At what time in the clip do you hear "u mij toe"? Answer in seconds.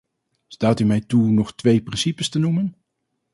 0.79-1.29